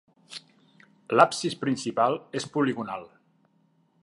[1.19, 3.09] L'absis principal és poligonal.